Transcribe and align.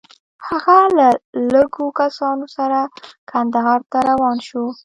هغه 0.47 0.77
له 0.97 1.07
لږو 1.53 1.85
کسانو 1.99 2.45
سره 2.57 2.79
کندهار 3.31 3.79
ته 3.91 3.97
روان 4.09 4.37
شو. 4.47 4.63